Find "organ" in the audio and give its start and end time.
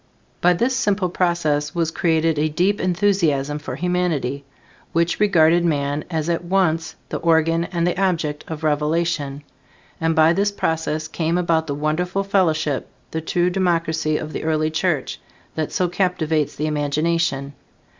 7.19-7.65